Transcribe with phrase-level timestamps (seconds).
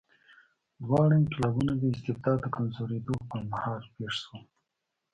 [0.87, 4.43] دواړه انقلابونه د استبداد د کمزورېدو پر مهال پېښ شول.